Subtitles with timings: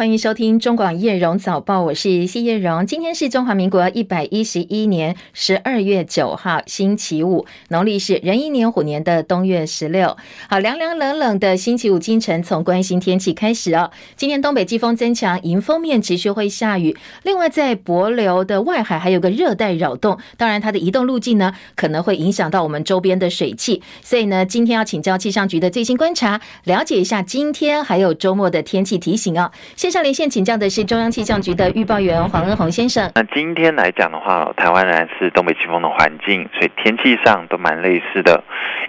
[0.00, 2.86] 欢迎收听中广叶荣早报，我是谢叶荣。
[2.86, 10.16] 今天是中华民国一百一十一年十二月九号，星期五，农历是壬寅年虎年的冬月十六。
[10.48, 13.90] 好，凉凉冷冷的星期五清晨，从关心天气开始哦。
[14.16, 16.96] 今天东北季风增强，迎风面持续会下雨。
[17.24, 23.82] 另外，在博流的外海还有个热带扰动，当然它的移动路径呢，可能会影响到我们周边的水汽。
[24.02, 29.50] 所以呢，今天要请教气象局的最新观察，了解一下今天还有周末的天气提醒哦。
[29.90, 33.10] 线上连线请教的是中央气象局的预报员黄恩宏先生。
[33.16, 38.40] 那今天来讲的话，台湾仍然是东北季风的环境，所以天气上都蛮类似的。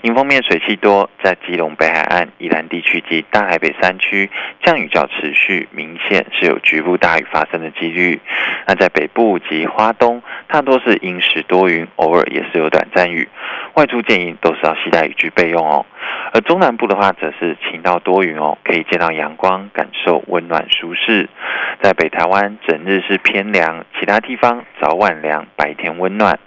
[0.04, 4.30] 迎风面水气多，在基隆北海岸、宜兰地区及大台北山区，
[4.62, 8.22] 降雨较持续明显，是有局部大雨发生的几率。
[8.68, 13.28] 那在北部及花东，大多是阴时多云，偶尔也是有短暂雨。
[13.76, 15.86] 外出建议都是要携带雨具备用哦。
[16.34, 21.30] 而中南部的话，则是晴到多云哦，可以见到阳光，感受温暖舒适。
[21.82, 26.40] 在北台湾，整日是偏凉，其他地方早晚凉，白天温暖。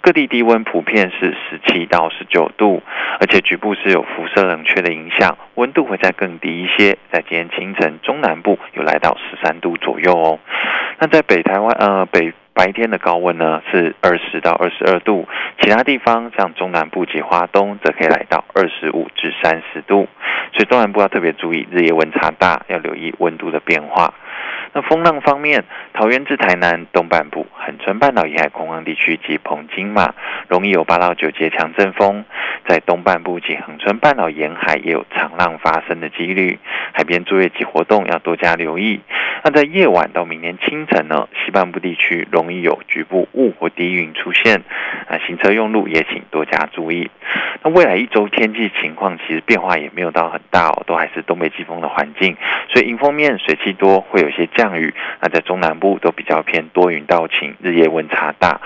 [0.00, 2.82] 各地低温普遍是十七到十九度，
[3.20, 6.98] 而且局部是有辐射冷却的影响，温度会再更低一些。
[7.10, 10.38] 在今天清晨，中南部有来到十三度左右哦。
[10.98, 12.32] 那在北台湾，呃，北。
[12.54, 15.26] 白天的高温呢是二十到二十二度，
[15.60, 20.06] 其他地方像中南部及花东则可以来到二十五至三十度，
[20.52, 24.12] 所以中南部要特别注意日夜温差大，要留意温度的变化。
[24.74, 30.14] 那风浪方面，桃园至台南东半部、恒春半岛沿海空旷地区及澎金马
[30.48, 32.24] 容易有八到九节强阵风，
[32.66, 36.58] 在东半部及恒春半岛沿海也有长浪发生的几率，
[36.92, 39.00] 海边作业及活动要多加留意。
[39.44, 44.62] 那在夜晚到明天清晨呢，西半部地区容易有局部雾或低云出现，
[45.06, 47.10] 啊，行车用路也请多加注意。
[47.62, 52.36] 那未来一周天气情况其实变化也没有到很大哦，都还是东北季风的环境，
[52.70, 54.61] 所以迎风面水汽多，会有些降。
[54.62, 58.60] 降雨，那在中南部都比较偏多云到晴，日夜温差大。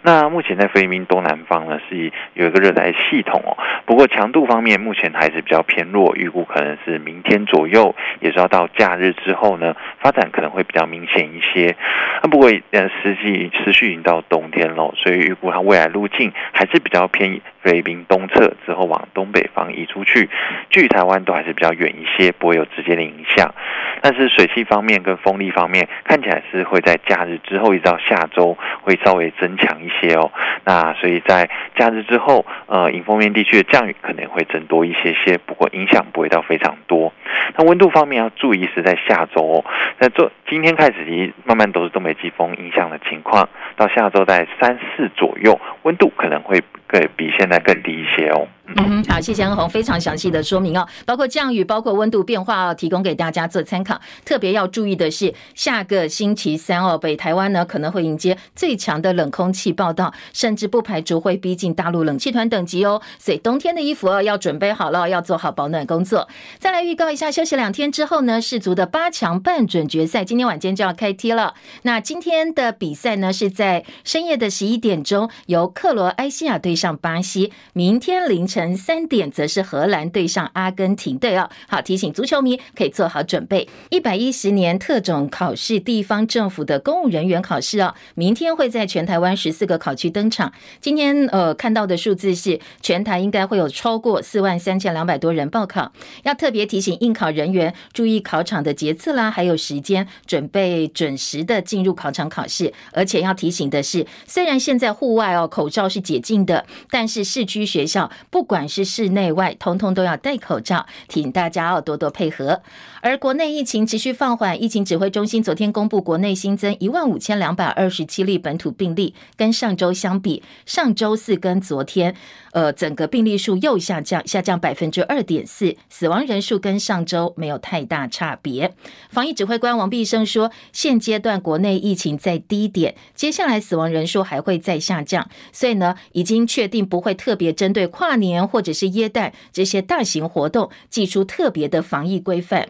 [0.00, 11.76] 那目前在菲律宾东南方呢，是有一个热带系统哦，不过强度方面目前还是比较偏弱，预估可能是明天左右，也是要到假日之后呢，发展可能会比较明显一些。
[12.22, 20.30] 那不过呃，实际持续已经到冬天了，所以预估它未来路径还是比较偏菲律宾东侧，之后往东北方移出去，
[20.70, 23.54] 距台湾都还是比较远一些，不会有直接的影响。
[24.00, 30.30] 但是水汽方面跟风一方面，看起来是会在假日之后一直到下周会稍微增强一些哦。
[30.64, 37.12] 那所以在假日之后，呃，迎风面地区的降雨可能会增多一些些，不过影响不会到非常多。
[37.56, 39.64] 那温度方面要注意是在下周哦，
[39.98, 48.46] 在这今天开始慢慢都是东北季风影响的情况，到下周在三四左右，温度可能会更比现在更低一些哦。
[48.64, 54.00] 嗯，好，谢谢恩红非常详细的说明哦，包括降雨，包括温度变化哦，提供给大家做参考。
[54.24, 63.02] 特别要注意的是，下个星期三哦，北台湾呢可能会迎接最强的冷空气报道，甚至不排除会逼近大陆冷气团等级哦。
[63.18, 66.28] 所以冬天的衣服哦要准备好了，要做好保暖工作。
[66.58, 71.54] 再来预告一下，休息两天之后呢，世足的八强半准决赛今天晚间就要开踢了。
[71.82, 78.76] 那今天的比赛呢是在深夜的十一点钟，由克罗埃西亚对上巴西，明天凌晨晨。
[78.76, 83.66] 三点则是荷兰对上阿根廷队哦，好，提醒足球迷可以做好准备。
[83.88, 90.52] 一百一十年特种考试地方政府的公务人员考试哦，明天会在全台湾十四个考区登场。
[90.80, 95.90] 今天呃看到的数字是全台应该会有超过四万三千两百多人报考，
[96.24, 102.72] 要特别提醒应考人员注意考场的节次啦，还有时间，准备准时的进入考场考试。
[102.92, 108.41] 而且要提醒的是，虽然现在户外哦口罩是解禁的，但是市区学校不。
[108.42, 112.60] 不管是室内外，通通都要戴口罩，请大家要多多配合。
[113.02, 122.14] 而国内疫情持续放缓，疫情指挥中心昨天公布，国内新增一万五千两百二十七例本土病例，跟上周相比，上周四跟昨天，
[122.52, 128.72] 呃，整个病例数又下降，下降百分之二点四，死亡人数跟上周没有太大差别。
[129.10, 138.46] 防疫指挥官王必胜说，现阶段国内疫情在低点，接下来死亡人数还会再下降，所以呢，已经确定不会特别针对跨年。
[138.46, 142.68] 或者是耶诞这些大型活动，祭出特别的防疫规范。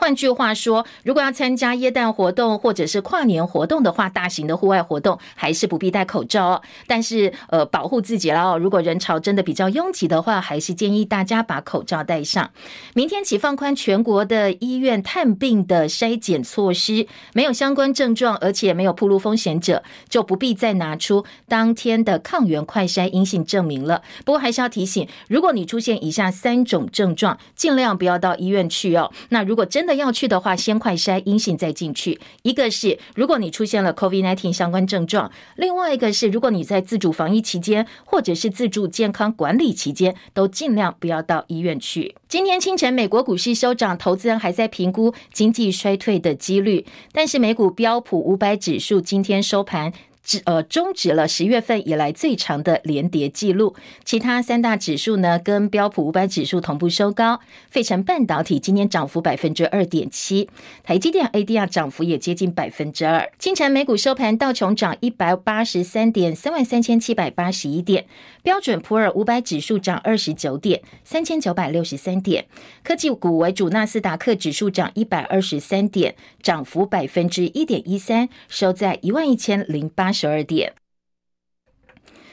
[0.00, 6.62] 换句话说，如果要参加耶诞活动或者是跨年活动的话，大型的户外活动还是不必戴口罩哦。
[6.86, 8.58] 但是，呃，保护自己了哦。
[8.58, 12.50] 如果人潮真的比较拥挤的话，还是建议大家把口罩戴上。
[12.94, 24.00] 明天起放宽全国的医院探病的筛检措施，没有相关症状而且没有暴露风险者，就不必再拿出当天的抗原快筛阴性证明了。
[24.24, 29.12] 不过，还是要提醒，如果你出现以下三种症状，尽量不要到医院去哦。
[29.28, 32.20] 那如果真的要去的话，先快筛阴性再进去。
[32.42, 42.14] 一个是如果你出现了 COVID-19 相关症状，另外一个是如果你在自主防疫期间或者是自助健康管理期间，都尽量不要到医院去。
[42.28, 49.92] 今天清晨，美国股市收涨，投资人还在评估经济衰退的几率，但是美股标普五百指数今天收盘。
[50.22, 53.74] 止呃终止了十月份以来最长的连跌记录，
[54.04, 57.40] 其他三大指数呢跟标普五百指数同步收高。
[57.70, 60.48] 费城半导体今天涨幅百分之二点七，
[60.84, 63.30] 台积电 ADR 涨幅也接近百分之二。
[63.38, 68.04] 清晨美股收盘，道琼涨一百八十三点，三万三千七百八十一点；
[68.42, 72.44] 标准普尔五百指数涨二十九点，三千九百六十三点。
[72.82, 80.09] 科技股为主，纳斯达克指数涨一百二十三点，涨幅百分之一点一三，收在一万一千零八。
[80.12, 80.74] 十二点，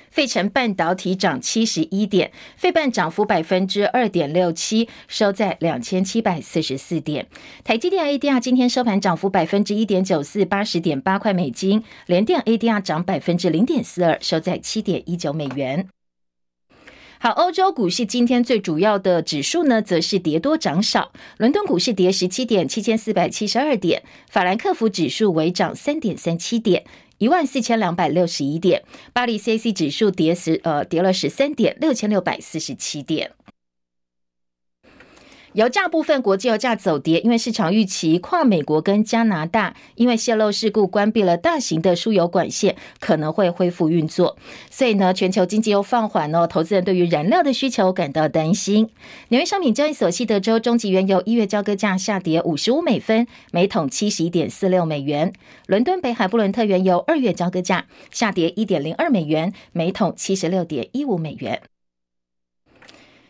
[0.10, 7.28] 费城半导体涨七十一点，费半涨幅百分之二点六七，收在两千七百四十四点。
[7.64, 11.84] 台积电 ADR 今天收盘涨幅百分之一点九四，八十点八块美金。
[12.08, 15.88] 联电 ADR 涨百分之零点四二，收在七点一九美元。
[17.20, 21.12] 好，欧洲股市今天最主要的指数呢，则是跌多涨少。
[21.38, 26.86] 伦敦股市跌十七点，七千四百七十二点；法兰克福指数微涨三点三七点。
[27.18, 28.84] 一万四千两百六十一点，
[29.14, 33.32] 巴黎 CAC 指数跌十呃跌了十三点，六千六百四十七点。
[35.58, 44.38] 油价部分，国际油价走跌，因为市场预期跨美国跟加拿大因为泄漏事故关闭了大型的输油管线，可能会恢复运作，
[44.70, 48.92] 所以呢，全球经济又放缓哦，投资人对于燃料的需求感到担心。
[49.30, 55.34] 纽约商品交易所西德州中级原油一月交割价下跌五十五美分，每桶七十一点四六美元。
[55.66, 61.60] 伦敦北海布伦特原油二月交割价下跌一点零二美元，每桶七十六点一五美元。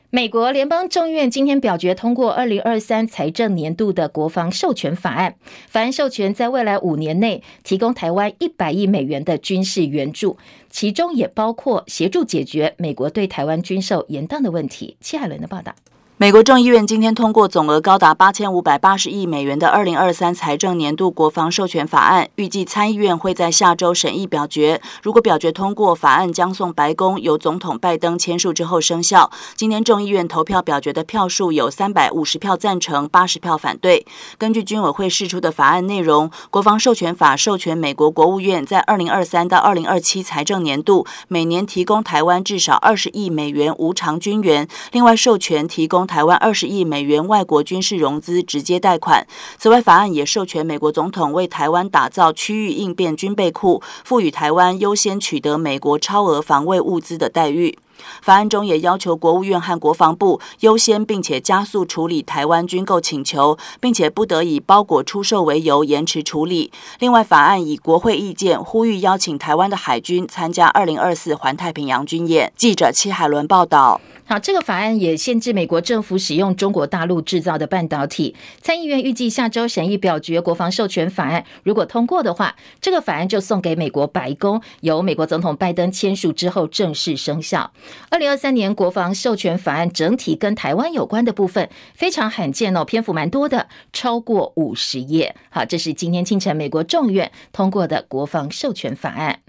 [0.09, 5.35] 美国联邦众议院今天表决通过二零二三财政年度的国防授权法案，
[5.67, 10.37] 法案授权在未来五年内提供台湾一百亿美元的军事援助，
[10.69, 14.95] 其中也包括协助解决美国对台湾军售延宕的问题。
[15.01, 15.75] 戚海伦的报道。
[16.19, 24.81] 美国众议院今天通过总额高达八千五百八十亿美元的二零二三财政年度国防授权法案，预计参议院会在下周审议表决。
[25.03, 29.29] 如果表决通过，法案将送白宫，由总统拜登签署之后生效。
[29.55, 34.03] 今天众议院投票表决的票数有三百五十票赞成，八十票反对。
[34.39, 46.06] 根据军委会释出的法案内容，国防授权法授权美国国务院在二零二三到二零二七财政年度每年提供台湾至少二十亿美元无偿军援，另外授权提供。
[46.07, 49.27] 台湾二十亿美元外国军事融资直接贷款。
[49.59, 57.77] 此外，法案也授权美国总统为台湾打造区域应变军备库，赋予台湾优先取得美国超额防卫物资的待遇。
[58.21, 66.71] 法案中也要求国务院和国防部优先并且加速处理台湾军购请求，并且不得以包裹出售为由延迟处理。
[66.99, 72.51] 另外，法案以国会意见呼吁邀请台湾的海军参加二零二四环太平洋军演。
[72.55, 74.01] 记者戚海伦报道。
[74.29, 78.35] 好，这个法案也限制美国政府使用中国大陆制造的半导体。
[78.61, 87.71] 参议院预计下周审议表决国防授权法案，如果通过的话，这个法案就送给美国白宫，由美国总统拜登签署之后正式生效。
[88.09, 95.35] 二零二三年国防授权法案整体跟台湾有关的部分非常罕见哦，篇幅蛮多的，超过五十页。
[95.49, 99.39] 好，这是今天清晨美国众院通过的国防授权法案。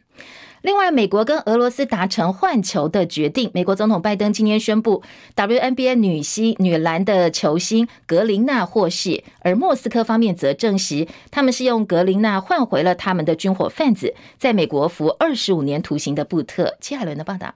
[0.63, 3.49] 另外，美国跟俄罗斯达成换球的决定。
[3.55, 5.05] 美国总统拜登今天宣布
[5.37, 16.77] ，WNBA 女星女篮的球星格林纳获释，而莫斯科方面则证实，他们是用格林纳换回了他们的军火贩子，在美国服二十五年徒刑的布特。
[16.81, 17.55] 切海伦的报道。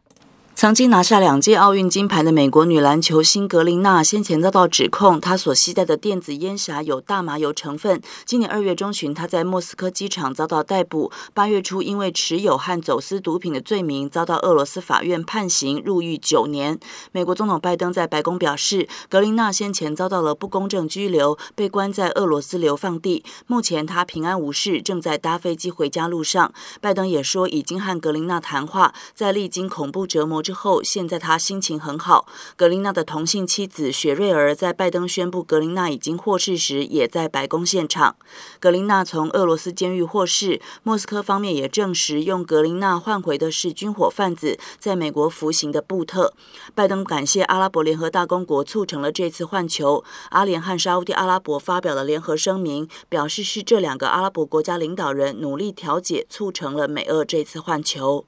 [0.62, 8.00] 曾经拿下两届奥运金牌的美国女篮球星格林纳，先前遭到指控，她所携带的电子烟侠有大麻油成分。
[8.25, 11.11] 今年二月中旬，她在莫斯科机场遭到逮捕。
[11.35, 16.78] 八月初，因为持有和走私毒品的罪名，遭到俄罗斯法院判刑，入狱九年。
[17.11, 23.25] 美国总统拜登在白宫表示，格林纳先前遭到了不公正拘留，被关在俄罗斯流放地。
[23.49, 26.52] 目前她平安无事，正在搭飞机回家路上。
[26.81, 30.40] 拜登也说，已经和格林纳谈话，在历经恐怖折磨。
[30.51, 32.26] 之后，现在他心情很好。
[32.56, 38.16] 格林纳的同性妻子雪瑞儿在拜登宣布格林纳已经获释时，也在白宫现场。
[38.61, 46.32] 格林纳从俄罗斯监狱获释，莫斯科方面也证实用格林纳换回的是军火贩子在美国服刑的布特。
[46.75, 50.04] 拜登感谢阿拉伯联合大公国促成了这次换球。
[50.30, 58.25] 阿联和沙乌地阿拉伯发表了联合声明，表示是这两个阿拉伯国家领导人努力调解，促成了美俄这次换球。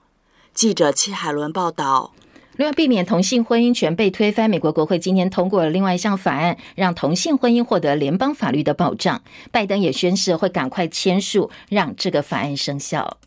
[0.55, 2.13] 记者戚海伦报道。
[2.57, 9.21] 另外，避免同性婚姻权被推翻，美国国会今天通过了另外一项法案，让同性婚姻获得联邦法律的保障。
[9.51, 13.19] 拜登也宣誓会赶快签署，让这个法案生效。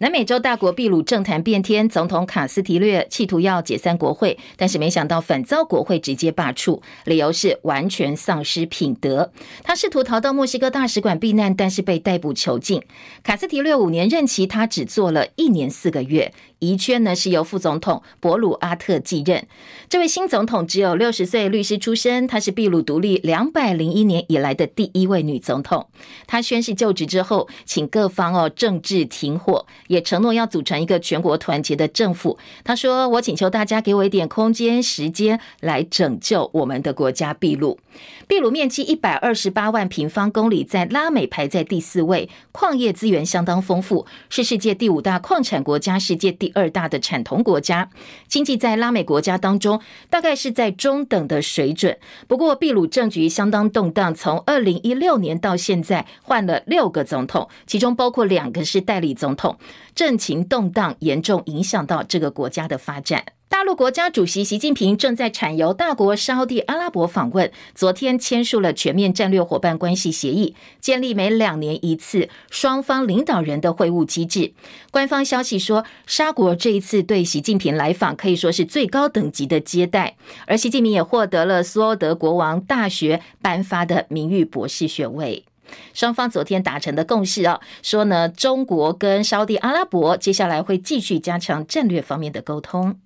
[0.00, 9.32] 南美洲大国秘鲁政坛变天，总统卡斯提略企图要解散国会，但是没想到反遭国会直接罢黜，理由是完全丧失品德。
[9.64, 12.80] 他试图逃到墨西哥大使馆避难，但是被逮捕囚禁。
[13.24, 16.32] 卡斯提略五年任期，他只做了一年四个月。
[16.60, 19.46] 遗缺呢是由副总统博鲁阿特继任。
[19.88, 22.26] 这位新总统只有六十岁，律师出身。
[22.26, 25.86] 她是秘鲁独立两百零一年以来的第一位女总统。
[26.26, 32.36] 她宣誓就职之后，请各方哦政治停火，也承诺要组成一个全国团结的政府。
[32.64, 37.78] 她说：“我请求大家给我一点空间、时间来拯救我们的国家秘鲁。”
[38.26, 46.47] 秘鲁面积一百二十八万平方公里，在拉美排在第四位，矿业资源相当丰富，是世界第五大矿产国家，世界第。
[46.54, 47.90] 二大的产铜国家，
[48.26, 51.98] 经济在拉美国家当中大概是在中等的水准。
[52.26, 59.58] 不过，秘鲁政局相当动荡，从二零一六年到现在换了六个总统，其中包括两个是代理总统，
[59.94, 63.24] 政情动荡严重影响到这个国家的发展。
[63.48, 74.52] 大陆国家主席习近平正在产油大国沙地阿拉伯访问，昨天签署了全面战略伙伴关系协议，建立每两年一次双方领导人的会晤机制。
[74.90, 85.46] 官方消息说，沙国这一次对习近平来访可以说是最高等级的接待，而习近平也获得了苏欧德国王大学颁发的名誉博士学位。
[85.94, 92.98] 双方昨天达成的共识啊，说呢，中国跟沙地阿拉伯接下来会继续加强战略方面的沟通。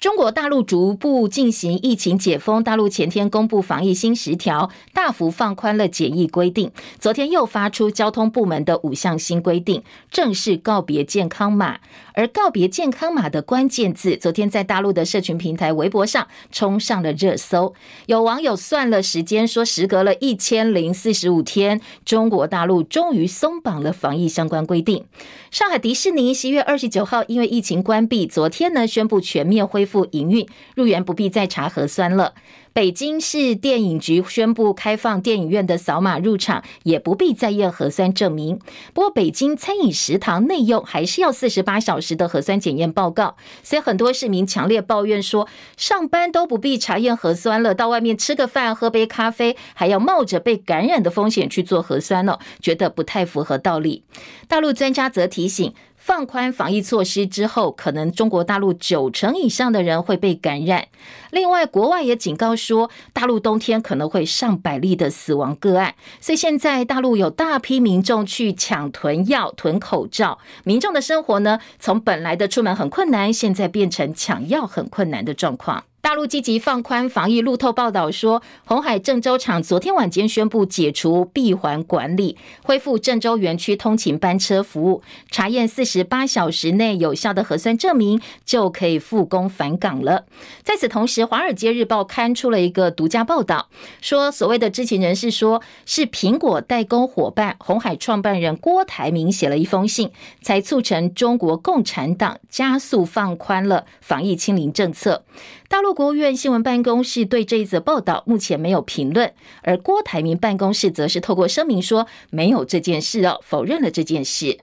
[0.00, 6.70] 中国大陆逐步进行疫情解封，大陆前天公布防疫新十条，大幅放宽了检疫规定。
[7.00, 11.80] 昨天又发出交通部门的五项新规定，正式告别健康码。
[12.18, 17.72] 而告别健康码的关键字，昨天在大陆的社群平台微博上冲上了热搜。
[18.06, 25.04] 有网友算了时间，说时隔了一千零四十五天，中国大陆终于松绑了防疫相关规定。
[25.52, 30.08] 上海迪士尼十一月二十九号因为疫情关闭，昨天呢宣布全面恢复。
[30.10, 30.44] 营运，
[30.74, 32.34] 入园不必再查核酸了。
[32.78, 38.60] 北京市电影局宣布开放电影院的扫码入场，也不必再验核酸证明。
[38.94, 43.34] 不过，北京餐饮食堂内用还是要四十八小时的核酸检验报告。
[43.64, 54.04] 所以，很多市民强烈抱怨说，上班都不必查验核酸了，到外面吃个饭、喝杯咖啡，还要冒着被感染的风险去做核酸了，觉得不太符合道理。
[54.46, 55.74] 大陆专家则提醒。
[56.08, 60.88] 放宽防疫措施之后，可能中国大陆九成以上的人会被感染。
[61.32, 65.94] 另外，国外也警告说，大陆冬天可能会上百例的死亡个案。
[66.18, 75.84] 所以现在大陆有大批民众去抢囤药、囤口罩，民众的生活呢，从本来的出门很困难，现在变成抢药很困难的状况。
[76.08, 77.42] 大陆积极放宽防疫。
[77.42, 90.24] 路透报道说，鸿海郑州厂昨天晚间宣布解除闭环管理，恢复郑州园区通勤班车服务，查验四十八小时内有效的核酸证明，就可以复工返岗了。
[90.64, 93.68] 在此同时，《华尔街日报》刊出了一个独家报道，
[94.00, 100.10] 说所谓的知情人士说，是苹果代工伙伴鸿海创办人郭台铭写了一封信，
[100.40, 105.26] 才促成中国共产党加速放宽了防疫清零政策。
[105.68, 114.46] 大陆国务院新闻办公室对这一则报道目前没有评论，而郭台铭办公室则是透过声明说没有这件事哦，否认了这件事。《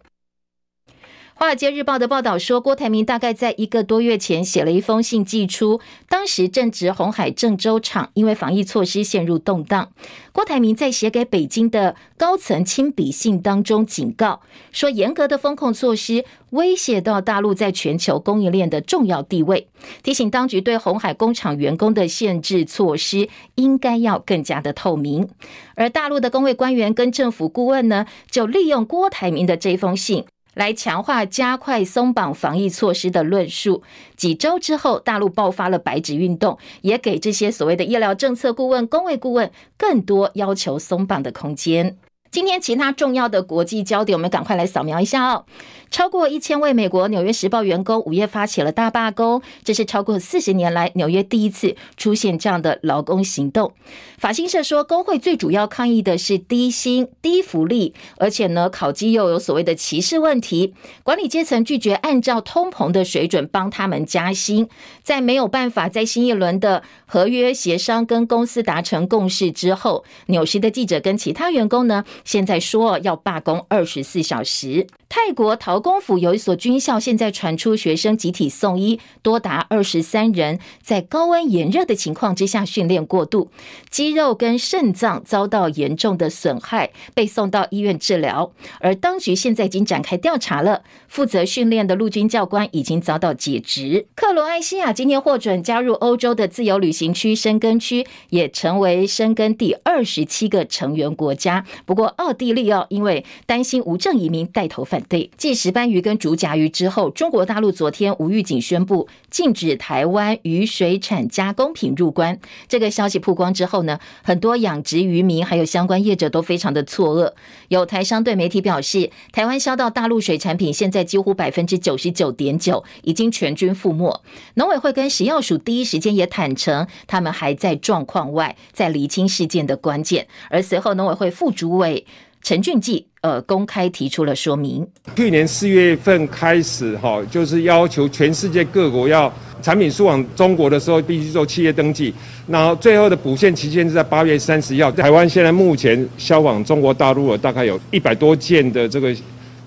[1.38, 9.92] 华尔街日报》的报道说，郭台铭大概在一个多月前写了一封信寄出，当时正值红海郑州厂因为防疫措施陷入动荡。
[10.32, 14.40] 郭台铭在写给北京的高层亲笔信当中警告
[14.72, 19.68] 说，严格的封控措施威胁到大陆在全球供应链的重要地位，
[20.04, 25.28] 提醒当局对红海工厂员工的限制措施应该要更加的透明。
[25.76, 30.24] 而大陆的公卫官员跟政府顾问呢，就利用郭台铭的这封信。
[30.56, 33.84] 来强化加快松绑防疫措施的论述。
[34.18, 41.98] 几周之后，大陆爆发了白纸运动，也给这些所谓的医疗政策顾问、工卫顾问更多要求松绑的空间。
[42.32, 45.46] 今天其他重要的国际焦点，我们赶快来扫描一下哦。
[45.90, 53.72] 超过一千位美国《纽约时报》员工五月发起了大罢工，这是超过四十年来纽约第一次出现这样的劳工行动。
[54.18, 60.74] 法新社说，工会最主要抗议的是低薪、低福利，而且呢，考绩又有所谓的歧视问题。
[61.04, 64.68] 管理阶层拒绝按照通膨的水准帮他们加薪，
[65.04, 74.86] 在没有办法在新一轮的合约协商跟公司达成共识之后，纽时的记者跟其他员工呢，现在说要罢工二十四小时。
[75.08, 83.50] 泰国陶公府有一所军校，现在传出学生集体送医，多达二十三人在高温炎热的情况之下训练过度，
[83.90, 88.52] 肌肉跟肾脏遭到严重的损害，被送到医院治疗。
[88.80, 94.08] 而当局现在已经展开调查了，负责训练的陆军教官已经遭到解职。
[94.16, 101.66] 克罗埃西亚今天获准加入欧洲的自由旅行区申根区，也成为申根第二十七个成员国家。
[101.86, 112.40] 不过，奥地利奥因为担心无证移民带头犯对，继石斑鱼跟竹荚鱼之后，中国大陆昨天无预警宣布禁止台湾鱼水产加工品入关。
[112.68, 117.32] 这个消息曝光之后呢，很多养殖渔民还有相关业者都非常的错愕。
[117.68, 124.22] 有台商对媒体表示，台湾销到大陆水产品现在几乎百分之九十九点九已经全军覆没。
[124.56, 130.28] 农委会跟食药署第一时间也坦承，他们还在状况外，在厘清事件的关键。
[130.50, 132.08] 而随后农委会副主委。
[132.46, 134.88] 陈俊记呃公开提出了说明。
[135.16, 139.34] 去年四月份开始哈，就是要求全世界各国要
[139.64, 142.14] 产品输往中国的时候必须做企业登记，
[142.48, 144.92] 然后最后的补件期限是在八月三十号。
[144.92, 149.12] 台湾现在目前销往中国大陆的大概有一百多件的这个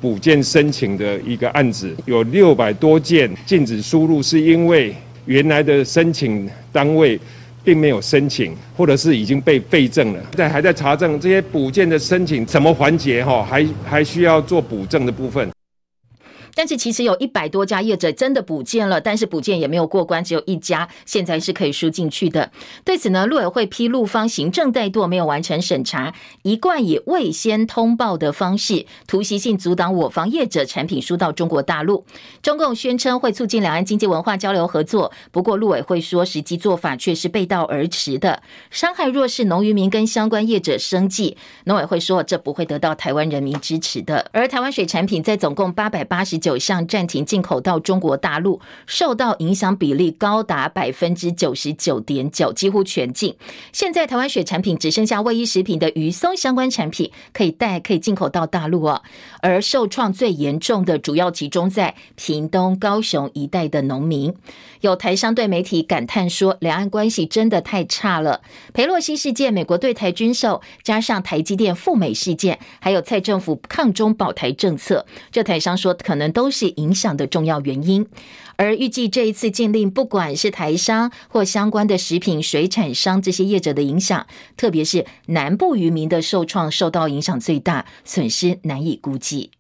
[0.01, 4.95] 补件申请的一个案子，有六百多件禁止输入，是因为
[5.27, 7.19] 原来的申请单位。
[7.69, 15.47] 并没有申请，或者是已经被废证了，在还在查证这些补件的申请什么环节哈，还还需要做补证的部分。
[16.59, 22.51] 但是其实有一百多家业者真的补件了，但是补件也没有过关，只有一家现在是可以输进去的。
[22.85, 26.13] 对此呢，陆委会批陆方行政怠惰，没有完成审查，
[26.43, 32.05] 一贯以未先通报的方式，突袭性阻挡我方业者产品输到中国大陆。
[32.43, 41.37] 中共宣称会促进两岸经济文化交流合作，不过陆委会说实际做法却是背道而驰的，伤害弱势农渔民跟相关业者生计。
[41.67, 44.29] 农委会说这不会得到台湾人民支持的。
[44.33, 46.48] 而台湾水产品在总共八百八十九。
[46.49, 53.37] 九项暂停进口到中国大陆，受到影响比例高达百分之九十九点九，几乎全禁。
[53.71, 59.03] 现在台湾水产品只剩下卫衣食品的鱼松相关产品可以带，可以进口到大陆哦。
[59.43, 64.35] 而受创最严重的主要集中在屏东、高雄一带的农民。
[64.81, 68.41] 有台商对媒体感叹说：“两岸关系真的太差了。”
[68.75, 78.07] 裴洛西事件、美国对台军售，加上台积电赴美事件，还有蔡政府抗中保台政策，这台商说可能都是影响的重要原因。
[78.57, 89.51] 而预计这一次禁令，不管是台商或相关的食品水产商这些业者的影响，特别是南部渔民的受创受到影响最大，损失难以估计。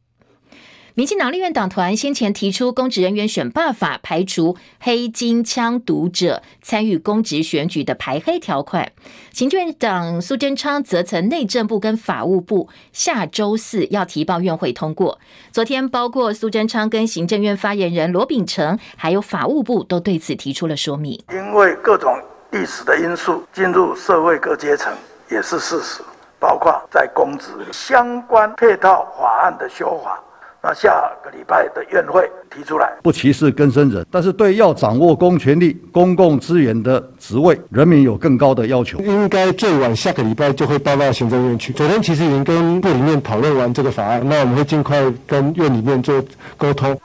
[0.98, 8.90] 民进党立院党团先前提出公职人员选罢法，排除黑金枪毒者参与公职选举的排黑条款。
[9.32, 15.20] 行政院长苏贞昌则曾内政部跟法务部下周四要提报院会通过。
[15.52, 21.22] 昨天，包括苏贞昌跟行政院发言人罗秉成，还有法务部都对此提出了说明。
[21.32, 22.12] 因为各种
[22.50, 24.92] 历史的因素，进入社会各阶层
[25.30, 26.02] 也是事实，
[26.40, 30.20] 包括在公职相关配套法案的修法。
[30.60, 38.98] 那下个礼拜的院会提出来，不歧视更生人，但是对要掌握公权力、公共资源的职位，人民有更高的要求。
[38.98, 41.72] 应该最晚下个礼拜就会报到行政院去。
[41.74, 46.22] 昨天其实已经跟部里面讨论完这个法案，那我们会尽快跟院里面做
[46.56, 46.98] 沟通。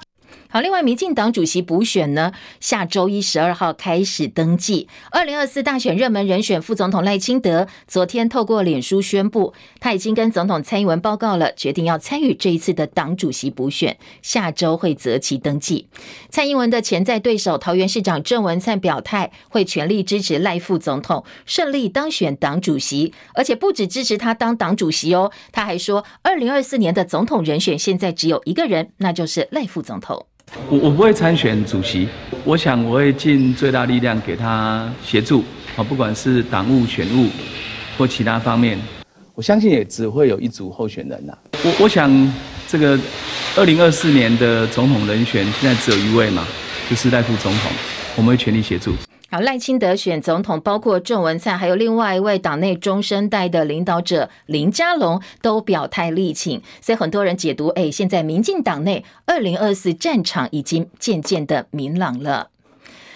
[0.54, 4.88] 好，另外，民进党主席补选呢，下周一十二号开始登记。
[5.10, 15.88] 二零二四大选热门人选副总统赖清德昨天透过脸书宣布，他已经跟总统蔡英文报告了，决定要参与这一次的党主席补选，下周会择期登记。
[16.30, 30.28] 蔡英文的潜在对手桃园市长郑文灿表态，会全力支持赖副总统顺利当选党主席，而且不止支持他当党主席哦，他还说，二零二四年的总统人选现在只有一个人，那就是赖副总统。
[30.70, 32.08] 我我不会参选主席，
[32.44, 35.44] 我想我会尽最大力量给他协助
[35.76, 37.28] 啊，不管是党务、选务
[37.98, 38.78] 或其他方面，
[39.36, 41.38] 我相信也只会有一组候选人呐。
[41.64, 42.12] 我我想
[42.68, 43.00] 这个
[43.56, 46.46] 二零二四年的总统人选现在只有一位嘛，
[46.90, 47.72] 就是赖副总统，
[48.16, 48.94] 我们会全力协助。
[49.34, 62.52] 好，赖清德选总统，包括郑文灿，还有另外一位党内中生代的领导者林佳龙都表态力请，所以很多人解读，哎，现在民进党内二零二四战场已经渐渐的明朗了。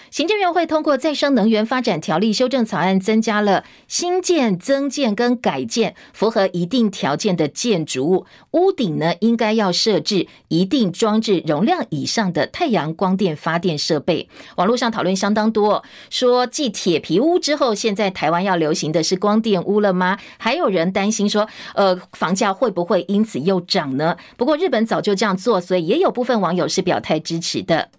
[0.10, 14.30] 行政院会通过再生能源发展条例修正草案，增加了新建、增建跟改建符合一定条件的建筑物屋顶呢，应该要设置一定装置容量以上的太阳光电发电设备。
[14.56, 20.18] 网络上讨论相当多，说继铁皮屋之后，现在台湾要流行的是光电屋了吗？
[20.38, 24.18] 还有人担心说，呃，房价会不会因此又涨呢？
[24.38, 27.90] 不过日本早就这样做，所以也有部分网友是表态支持的。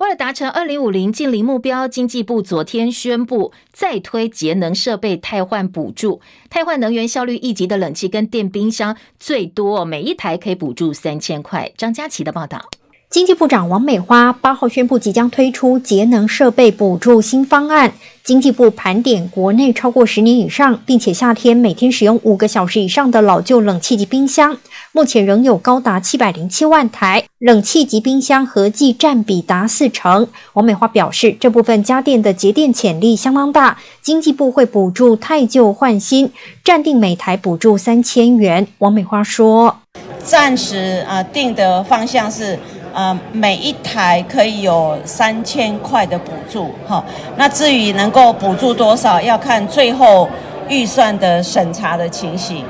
[0.00, 11.70] 为了达成二零五零净零目标，经济部昨天宣布再推节能设备汰换补助，汰换能源效率一级的冷气跟电冰箱，最多每一台可以补助三千块。
[11.76, 12.70] 张佳琪的报道。
[13.10, 17.92] 经济部长王美花八号宣布，即将推出节能设备补助新方案。
[18.22, 24.56] 经济部盘点国内超过十年以上，并且夏天每天使用五个小时以上的老旧冷气及冰箱，
[24.92, 30.26] 目前仍有高达七百零七万台，冷气及冰箱合计占比达四成。
[30.54, 36.32] 王美花表示，这部分家电的节电潜力相当大，经济部会补助汰旧换新，
[36.64, 38.66] 暂定每台补助三千元。
[38.78, 39.78] 王美花说
[40.24, 42.58] ：“暂时啊、呃，定的方向是。”
[42.92, 47.04] 呃，每一台可以有三千块的补助，哈。
[47.36, 50.28] 那至于能够补助多少，要看最后
[50.68, 52.64] 预算的审查的情形。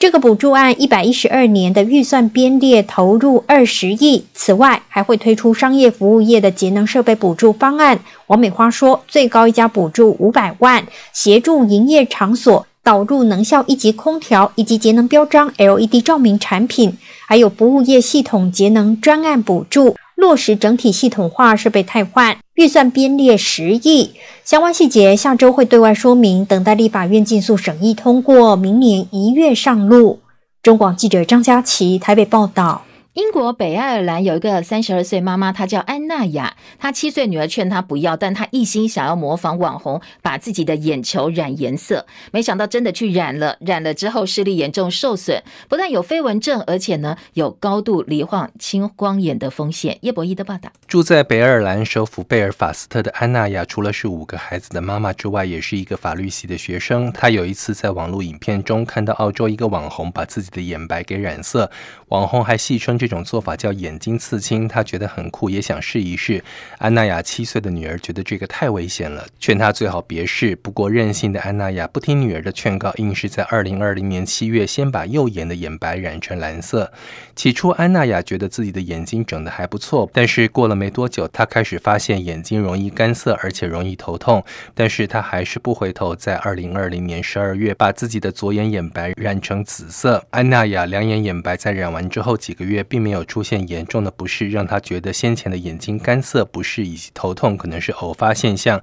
[0.00, 7.98] 这个补助案一百一十二年的预算编列投入二十亿，此外还会推出商业服务业的节能设备补助方案。
[8.28, 16.96] 王美花说，最高一家补助五百万，协助营业场所导入能效一级空调以及节能标章 LED 照明产品。
[17.26, 24.10] 还有服务业系统节能专案补助，落实整体系统化设备汰换，预算编列十亿，
[24.44, 30.18] 相关细节下周会对外说明，等待立法院尽速审议通过，明年一月上路。
[30.60, 32.82] 中广记者张佳琪台北报道。
[33.18, 36.56] 英国北爱尔兰有一个三十二岁妈妈，她叫安娜雅。
[36.78, 42.06] 她七岁女儿劝她不要，但她一心想要模仿网红，把自己的眼球染颜色。
[42.30, 49.98] 没想到真的去染了，染了之后视力严重受损，不但有飞蚊症，而且呢有高度罹患青光眼的风险。
[50.02, 50.70] 叶博弈的报道。
[50.86, 57.12] 住在北爱尔兰首府贝尔法斯特的安娜雅，除了是五个孩子的妈妈之外，也是一个法律系的学生。
[57.12, 61.68] 她有一次在网络影片中看到澳洲一个网红把自己的眼白给染色，
[62.10, 63.08] 网红还戏称这。
[63.08, 66.44] 种做法叫眼睛刺青，他觉得很酷，也想试一试。
[66.76, 70.54] 安娜雅七岁的女儿觉得这个太危险了，劝她最好别试。
[70.56, 76.92] 不过任性的安娜雅不听女儿的劝告，硬是在二零二零年七月先把右眼的眼白染成蓝色。
[77.34, 84.44] 起初，安娜雅觉得自己的眼睛整得还不错，但是过了没多久，她开始发现眼睛容易干涩，而且容易头痛。
[84.74, 90.22] 但是她还是不回头，在二零二零年十二月把自己的左眼眼白染成紫色。
[90.28, 98.80] 安娜雅两眼眼白在染完完之后几个月，并没有出现严重的不适，让他觉得先前的眼睛干涩不适以及头痛可能是偶发现象。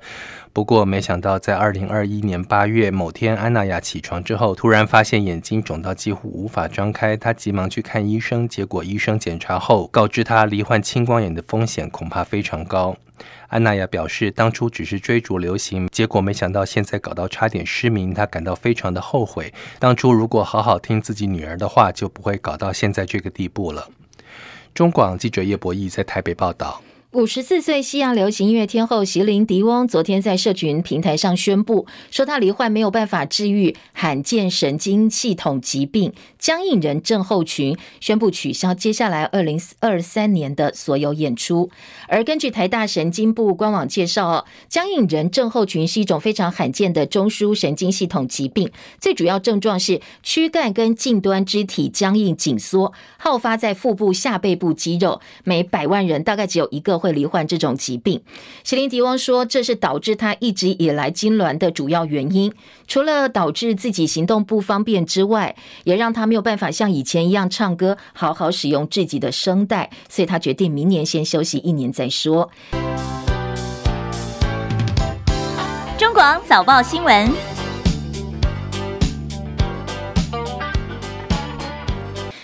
[0.56, 7.18] 不过，没想到在二零二一年八月某天，安娜雅起床之后，突然发现眼睛肿到几乎无法张开。
[7.18, 12.96] 她急忙去看医生，结果医生检查后告知她罹患青光眼的风险恐怕非常高。
[13.50, 19.54] 安娜雅表示，当初只是追逐流行，结果没想到现在搞到差点失明，她感到非常的后悔。
[19.78, 23.90] 当初如果好好听自己女儿的话，就不会搞到现在这个地步了。
[24.74, 26.82] 中广记者叶博义在台北报道。
[27.16, 41.70] 五十四岁西洋流行音乐天后席琳迪翁昨天在社群平台上宣布，说她罹患没有办法治愈罕见神经系统疾病僵硬人症候群，宣布取消接下来二零二三年的所有演出。
[42.10, 58.20] 而根据台大神经部官网介绍，哦僵硬人症候群是一种非常罕见的中枢神经系统疾病，最主要症状是躯干跟近端肢体僵硬紧缩，好发在腹部下背部肌肉，每百万人大概只有一个会罹患这种疾病，
[58.64, 62.52] 席琳迪翁说，这是导致他一直以来痉挛的主要原因。
[62.88, 69.92] 除了导致自己行动不方便之外，也让他没有办法像以前一样唱歌，好好使用自己的声带。
[70.10, 72.50] 所以他决定明年先休息一年再说。
[75.98, 77.55] 中广早报新闻。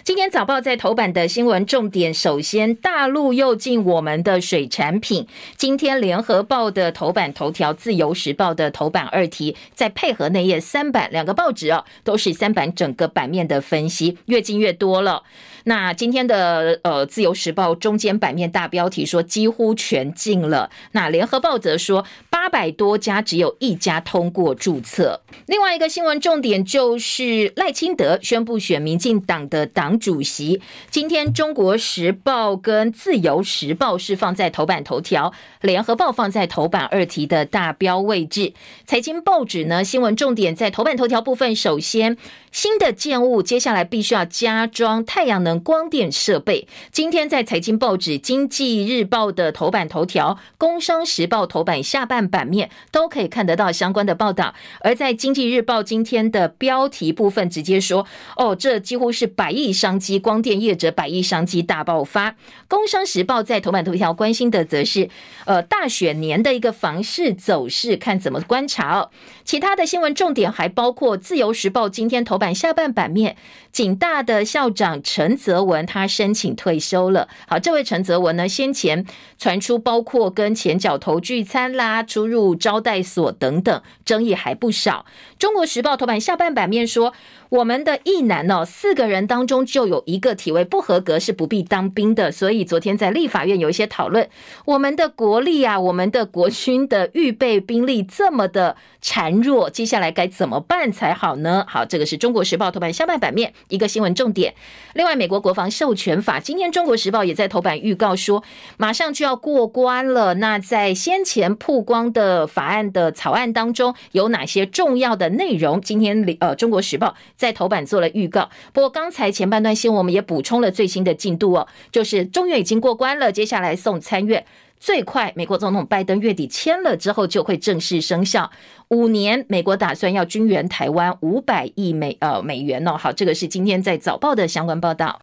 [0.04, 5.28] 今天早报在头版的新闻重点，首先大陆又进我们的水产品。
[5.56, 15.22] 今天联合报的头版头条，自由时报的头版二题，再配合内页三版两个报纸哦，都是三版整个版面的分析，越进越多了。
[15.66, 25.22] 那今天的呃自由时报中间版面大标题说几乎全进了，那联合报则说八百多家只有一家通过注册。
[25.46, 29.91] 另外一个新闻重点就是赖清德宣布选民进党的党。
[30.00, 30.62] 主席。
[30.90, 35.30] 今天《中国时报》跟《自由时报》是放在头版头条，
[35.62, 38.54] 《联合报》放在头版二题的大标位置。
[38.86, 42.18] 财经报纸呢，新闻重点在头版头条部分，首先。
[42.52, 46.68] 新的建物接下来必须要加装太阳能光电设备。
[46.92, 54.54] 今天在财经报纸《经济日报》的头版头条，《工商时报》头版下半版面都可以看得到相关的报道。
[54.82, 62.30] 而在《经济日报》今天的标题部分，直接说：“哦，这几乎是百亿商机，光电业者百亿商机大爆发。”
[62.68, 65.10] 《工商时报》在头版头条关心的则是：
[65.46, 69.10] 呃，大选年的一个房市走势，看怎么观察哦。
[69.44, 73.36] 其他的新闻重点还包括《自由时报》今天头版下半版面，
[73.72, 77.28] 景大的校长陈泽文他申请退休了。
[77.48, 79.04] 好，这位陈泽文呢，先前
[79.40, 85.06] 传出包括跟前脚头聚餐啦、出入招待所等等，争议还不少。
[85.42, 87.14] 《中国时报》头版下半版面说。
[87.52, 92.32] 我们的役男哦，四个人当中就有一个体位不合格，是不必当兵的。
[92.32, 94.30] 所以昨天在立法院有一些讨论，
[94.64, 101.66] 我们的国力啊，我们的国军的预备兵力这么的孱弱，接下来该怎么办才好呢？
[101.68, 104.54] 好，这个是中国时报头版下半版面一个新闻重点。
[104.94, 108.42] 另外，美国国防授权法，今天中国时报也在头版预告说，
[108.78, 110.36] 马上就要过关了。
[110.36, 115.82] 那在先前曝光的法案的草案当中，有哪些重要的内容？
[115.82, 117.16] 今天呃，中国时报。
[117.36, 124.46] 在头版做了预告，不过刚才前半段新闻我们也补充了最新的进度哦，就是中院已经过关了，接下来送参院，
[124.80, 128.52] 最快美国总统拜登月底签了之后就会正式生效，
[128.90, 135.22] 五年美国打算要军援台湾五百亿美呃美元哦，好，这个是今天在早报的相关报道。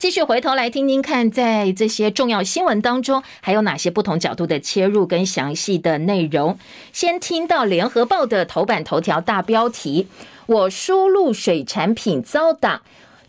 [0.00, 6.58] 继续回头来听听看，在这些重要新闻当中，还有哪些不同角度的切入跟详细的内容？
[6.90, 10.06] 先听到联合报的头版头条大标题：
[10.46, 12.80] 我输入水产品遭挡。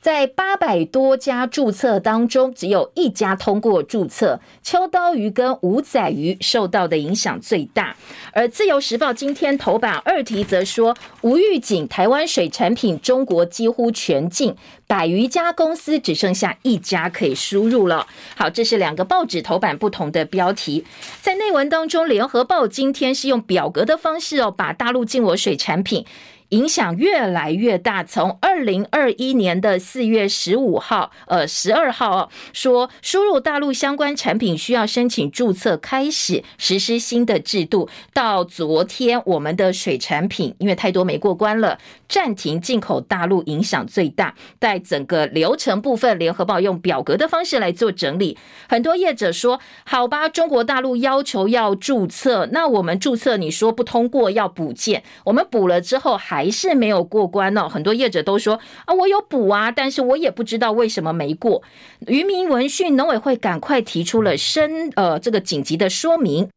[0.02, 7.96] 在八百多家注册当中，只有一家通过注册，秋刀鱼跟五仔鱼受到的影响最大。
[8.34, 14.56] 而自由时报今天头版二题则说，无预警，台湾水产品中国几乎全禁，
[14.88, 18.08] 百余家公司只剩下一家可以输入了。
[18.36, 20.84] 好，这是两个报纸头版不同的标题。
[21.22, 26.04] 在内文当中，联合报今天是用表格的方式哦，把大陆进我水产品。
[26.52, 28.04] 影响越来越大。
[28.04, 37.90] 从二零二一年的四月十五号，呃，十二号哦，说输入大陆相关产品需要申请注册，开始实施新的制度。
[38.14, 44.36] 到昨天，我们的水产品因为太多没过关了，暂停进口大陆，影响最大。
[44.60, 48.38] 在整个流程部分，联合报用表格的方式来做整理。
[48.68, 61.62] 很多业者说：“好吧，中国大陆要求要注册，那我们注册，你说不通过要补件，我们补了之后还。”还是没有过关呢、哦，很多业者都说啊，我有补啊，但是我也不知道为什么没过。
[62.08, 66.50] 渔民闻讯，农委会赶快提出了申呃这个紧急的说明。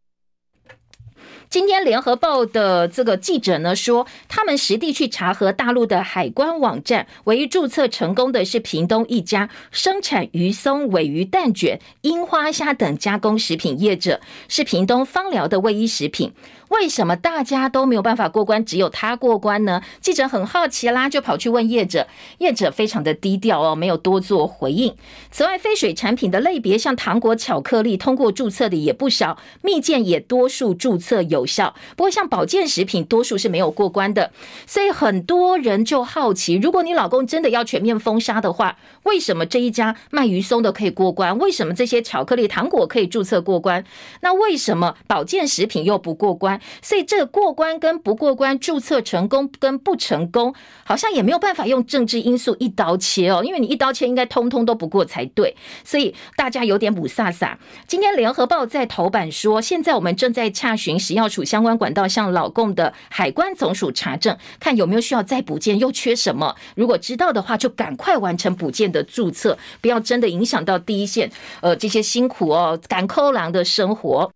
[1.50, 16.32] 今天联合报的这个记者呢说，他们实地去查核大陆的海关网站，唯一注册成功的是屏东一家生产鱼松、尾鱼蛋卷、樱花虾等加工食品业者，是屏东方疗的卫衣食品。
[16.74, 19.80] 为什么大家都没有办法过关，只有他过关呢？
[20.00, 22.06] 记者很好奇啦，就跑去问业者，
[22.38, 24.94] 业者非常的低调哦，没有多做回应。
[25.30, 31.74] 此外，非水产品的类别，像糖果、巧克力，通过注册的也不少，蜜饯也多数注册有效。
[31.96, 34.32] 不过，像保健食品，多数是没有过关的。
[34.66, 41.38] 所以很多人就好奇，如果你老公真的要全面封杀的话，为什么这一家卖鱼松的可以过关？
[41.38, 43.84] 为什么这些巧克力、糖果可以注册过关？
[44.20, 46.60] 那为什么保健食品又不过关？
[46.82, 55.56] 所以这个过关跟不过关，注册成功跟不成功，好像也没有办法用政治因素一刀切哦，因为你一刀切应该通通都不过才对。
[55.84, 57.56] 所以大家有点雾煞煞。
[57.86, 66.54] 今天联合报在头版说，现在我们正在洽询食药署相关管道，向老共的海关总署查证，看有没有需要再补件，又缺什么。
[66.74, 74.30] 如果知道的话，就赶快完成补件的注册，不要真的影响到第一线呃这些辛苦哦赶扣粮的生活。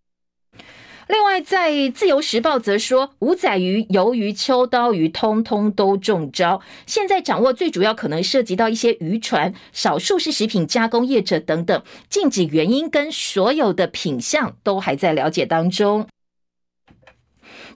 [1.08, 6.60] 另外，在《自由时报》则说，五仔鱼、鱿鱼、秋刀鱼，通通都中招。
[6.86, 11.82] 现在掌握最主要可能涉及到一些渔船，少数是食品加工业者等等。
[12.10, 16.06] 禁止原因跟所有的品相都还在了解当中。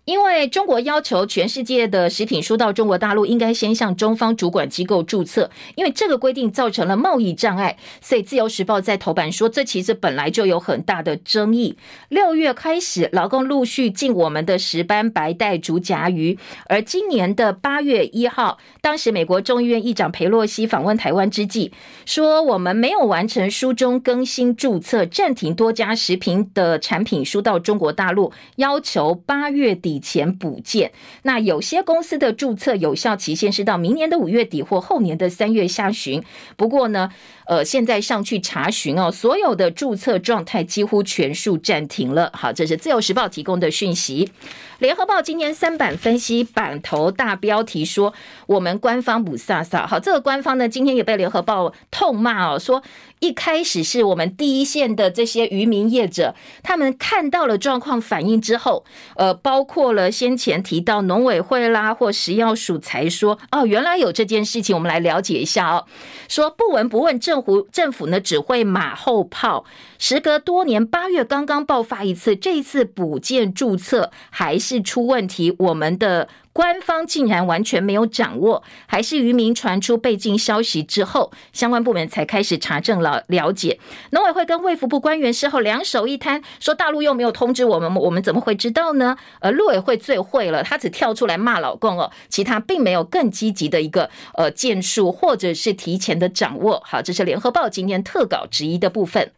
[0.04, 11.78] 因为中国要求全世界的食品输到中国大陆，应该先向中方主管机构注册，因为这个规定造成了贸易障碍，所以《自由时报》在头版说，这其实本来就有很大的争议。
[12.08, 16.36] 六月开始，劳工陆续进我们的石斑、白带、竹荚鱼，
[16.66, 21.70] 而今年的八月一号，当时美国众议院议长裴洛西访问台湾之际，
[22.04, 29.91] 说我们没有完成书中更新注册，暂停多家食品的产品输到中国大陆，要求八月底。
[29.92, 36.22] 以前补件，那有些公司的注册有效期限是到明年的五月底或后年的三月下旬。
[36.57, 37.11] 不过呢，
[37.46, 42.31] 呃，现在上去查询哦，所有的注册状态几乎全数暂停了。
[42.35, 44.31] 好，这是自由时报提供的讯息。
[44.78, 48.12] 联合报今天三版分析版头大标题说，
[48.46, 49.87] 我们官方不飒飒。
[49.87, 52.83] 好，这个官方呢，今天也被联合报痛骂哦，说。
[53.20, 65.87] 一开始是我们第一线的这些渔民业者，他们看到了状况反应之后，呃，包括了先前提到农委会啦或食药署才说，哦，原来有这件事情，我们来了解一下哦。
[66.28, 69.64] 说不闻不问，政政府呢只会马后炮。
[69.98, 76.28] 时隔多年，八月刚刚爆发一次，这一次补件注册还是出问题，我们的。
[76.52, 83.78] 官方竟然完全没有掌握，还是渔民传出被禁消息之后，相关部门才开始查证了了解。
[84.10, 89.16] 农委会跟卫福部官员事后两手一摊，说大陆又没有通知我们，我们怎么会知道呢？
[89.40, 96.82] 而陆委会最会了，他只跳出来骂老共哦，其他并没有更积极的一个呃建树，或者是提前的掌握。
[96.84, 99.32] 好，这是联合报今天特稿之一的部分。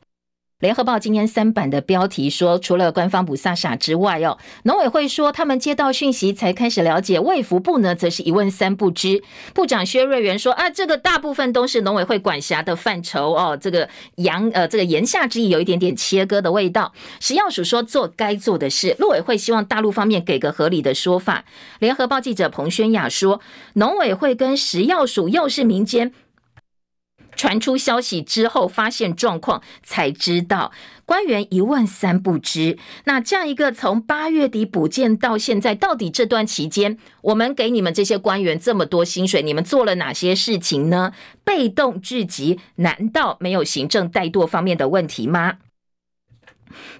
[0.61, 9.23] 联合报今天三版的标题说，除了官方不飒傻之外，哦，农委会说他们接到讯息才开始了解，卫福部呢则是一问三不知。
[9.53, 16.95] 部长薛瑞元说啊，这个大部分都是农委会管辖的范畴哦，这个言呃这个言下之意有一点点切割的味道。
[17.19, 21.45] 食药署说做该做的事，陆委会希望大陆方面给个合理的说法。
[21.81, 23.40] 联合报记者彭轩雅说，
[23.75, 26.12] 农委会跟食药署又是民间。
[27.37, 30.73] 传出消息之后，发现状况才知道，
[31.05, 32.79] 官员一问三不知。
[33.05, 41.12] 那这样一个从八月底补建到现在，到底这段期间，我们给你们这些官员这么多薪水，你们做了哪些事情呢？
[41.44, 45.55] 被动至极，难道没有行政怠惰方面的问题吗？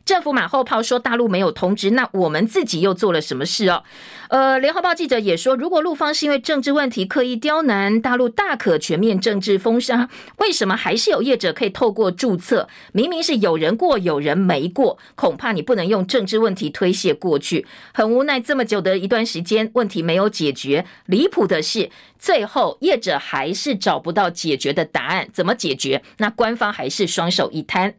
[0.05, 3.83] 政府马后炮说大陆没有通知，那我们自己又做了什么事哦？
[4.29, 10.11] 呃，联合报记者也说，如果陆方是因为政治问题刻意刁难大陆，大可全面政治封杀。
[10.39, 12.69] 为什么还是有业者可以透过注册？
[12.93, 17.67] 明明是有人过，有人没过，恐怕你不能用政治问题推卸过去。
[17.95, 20.85] 很无奈，这么久的一段时间，问题没有解决。
[21.07, 21.89] 离谱的是，
[22.19, 26.03] 最后业者还是找不到解决的答案，怎么解决？
[26.19, 27.95] 那官方还是双手一摊。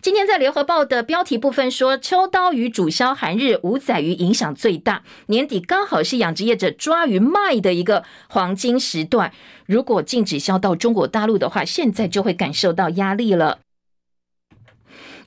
[0.00, 5.02] 今天在联合报的标题部部分说，秋刀鱼主销寒日，五仔鱼影响最大。
[5.28, 9.32] 年底刚好是养殖业者抓鱼卖的一个黄金时段，
[9.64, 13.60] 如果禁止销到中国大陆的话，现在就会感受到压力了。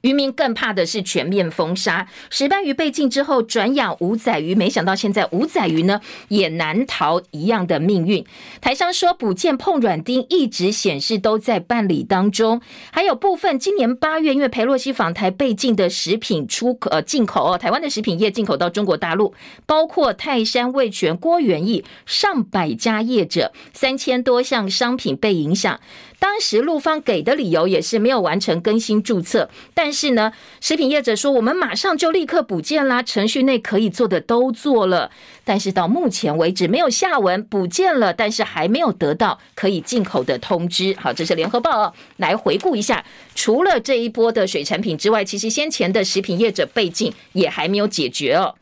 [0.01, 8.25] 渔民更怕的是全面封杀，石斑鱼被禁之后转养五仔鱼，没想到现在五仔鱼呢也难逃一样的命运。
[8.59, 12.61] 台商说补件碰软钉，一直显示都在办理当中。
[12.91, 19.33] 还有部分今年八月因为裴洛西访台被禁的食品出口呃进口哦，台湾的食品业进口到中国大陆，
[19.65, 25.79] 包括泰山味全、郭元益上百家业者，三千多项商品被影响。
[26.21, 35.09] 当时陆方给的理由也是没有完成更新注册，但是呢，食品业者说我们马上就立刻补件啦，程序内可以做的都做了，
[35.43, 40.95] 但是到目前为止没有下文，补件了，但是还没有得到可以进口的通知。
[40.99, 43.03] 好，这是联合报，来回顾一下，
[43.33, 48.53] 除了这一波的水产品之外，其实先前的食品业者被禁也还没有解决哦。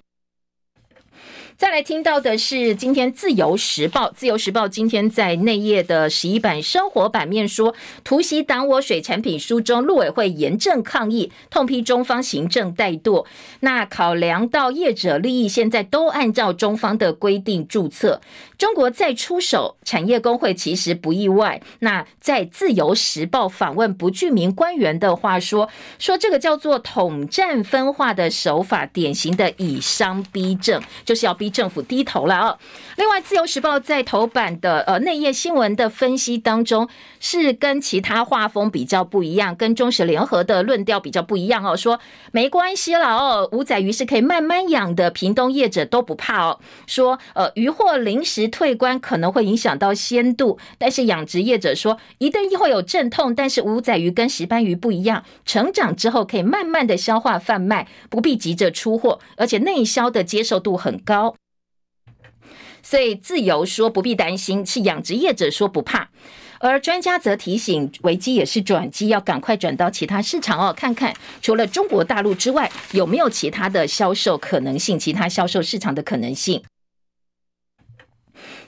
[1.59, 13.25] 再来听到的是今天《自由时报》，《自由时报》今天在内页的十一版生活版面说，突袭挡我水产品书中，陆委会严正抗议，痛批中方行政怠惰。
[13.59, 18.21] 那考量到业者利益，现在都按照中方的规定注册。
[18.57, 21.61] 中国再出手，产业工会其实不意外。
[21.79, 25.67] 那在《自由时报》访问不具名官员的话说，
[25.97, 31.48] 说这个叫做统战分化的手法，典型的以商逼政，就是要逼。
[31.49, 32.57] 政府低头了啊。
[32.97, 36.87] 另外，《自由时报》在头版的呃内页新闻的分析当中，
[37.19, 41.75] 是跟其他画风比较不一样，跟中时联合的论调比较不一样哦。
[41.75, 41.99] 说
[42.31, 46.59] 没关系了哦，五仔鱼是可以慢慢养的，屏东业者都不怕哦。
[46.85, 61.35] 说呃鱼货临时退关可能会影响到鲜度，但是养殖业者说一定会有阵痛，但是五仔鱼跟石斑鱼不一样，成长之后可以慢慢的消化贩卖，不必急着出货，而且内销的接受度很高。
[62.81, 66.09] 所以自由说不必担心，是养殖业者说不怕，
[66.59, 76.63] 而专家则提醒，危机也是转机，要赶快转到其他市场哦，看看除了中国大陆之外，有没有其他的销售可能性，其他销售市场的可能性。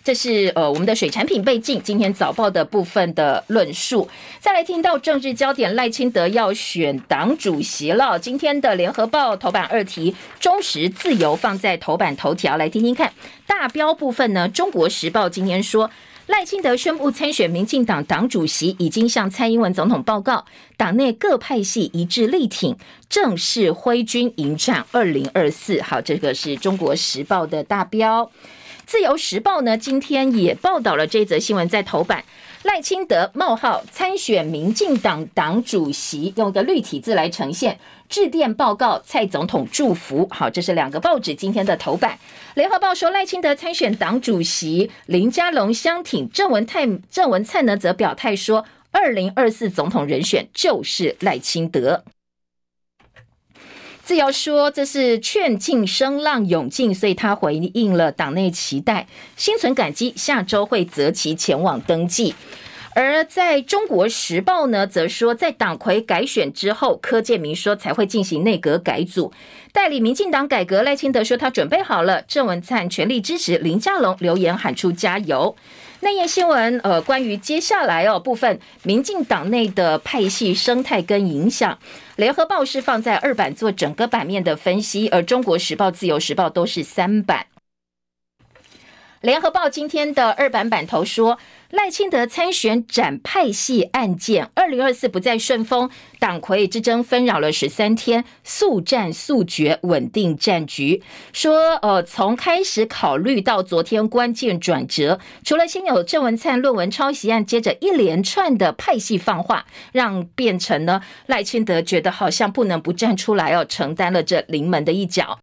[0.04, 4.10] 这是呃我们的水产品背景，今天早报的部分的论述。
[4.39, 8.18] 再来听到政治焦点，赖清德要选党主席了。
[8.18, 13.14] 今天的联合报头版二题，中时自由放在头版头条，来听听看。
[13.45, 15.91] 大标部分呢，中国时报今天说，
[16.26, 20.45] 赖清德宣布参选民进党党主席，已经向蔡英文总统报告，
[20.78, 22.76] 党内各派系一致力挺，
[23.08, 25.80] 正式挥军迎战二零二四。
[25.84, 28.32] 好，这个是中国时报的大标。
[28.86, 32.24] 自由时报呢，今天也报道了这则新闻，在头版，
[32.64, 37.80] 赖清德冒号参选民进党党主席，用一个绿体字来呈现，
[38.10, 40.28] 致电报告蔡总统祝福。
[40.30, 42.20] 好，这是两个报纸今天的头版。
[42.56, 52.04] 联合报说赖清德参选党主席，林佳龙相挺，郑文泰郑文灿呢则表态说，二零二四总统人选就是赖清德。
[54.12, 59.07] 自由说这是劝进声浪涌进，所以他回应了党内期待，
[59.38, 62.36] 心存感激，下周会择期前往登记。
[62.93, 69.32] 而在中国时报呢，则说在党魁改选之后，柯建铭说才会进行内阁改组，
[69.72, 70.84] 代理民进党改革。
[70.84, 75.55] 赖清德说他准备好了，郑文灿全力支持，林佳龙留言喊出加油。
[76.01, 81.78] 内页新闻，呃，关于接下来哦部分民进党内的派系生态跟影响，
[82.22, 87.47] 联合报是放在二版做整个版面的分析，而中国时报、自由时报都是三版。
[89.22, 91.39] 联合报今天的二版版头说，
[91.72, 101.01] 赖清德参选斩派系案件，二零二四不再顺风，党魁之争纷扰了十三天，速战速决，稳定战局。
[101.32, 115.39] 说，呃，从开始考虑到昨天关键转折，除了先有郑文灿论文抄袭案，接着一连串的派系放话，让变成呢赖清德觉得好像不能不站出来哦，承担了这临门的一脚。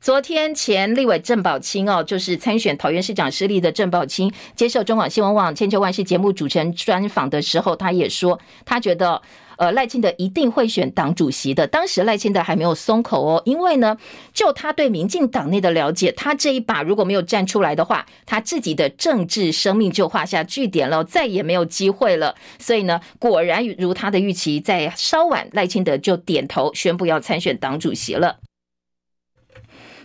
[0.00, 9.20] 昨天前立委郑宝清哦，就是参选桃园市长失利的郑宝清，接受中广新闻网千秋万世节目主持人专访的时候，他也说，他觉得
[9.56, 11.66] 呃赖清德一定会选党主席的。
[11.66, 13.98] 当时赖清德还没有松口哦，因为呢，
[14.32, 22.36] 就他对民进党内的了解，他这一把如果没有站出来的话，他自己的政治生命就画下句点了，再也没有机会了。
[22.60, 28.38] 所以呢，果然如他的预期，在稍晚赖清德就点头宣布要参选党主席了。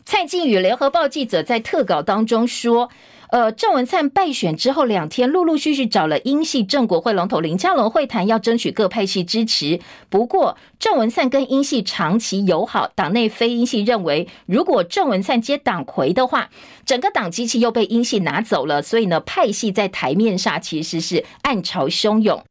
[0.06, 2.89] 蔡静宇联合报记者在特稿当中说，
[3.30, 9.80] 呃，郑文灿败选之后两天，陆陆续续找了英系正国会龙头林佳龙会谈，要争取各派系支持。
[10.10, 16.49] 不过，郑文灿跟英系长期友好，党内非英系认为，如果郑文灿接党魁的话，
[16.86, 22.43] 整个党机器又被英系拿走了，所以呢，派系在台面上其实是暗潮汹涌。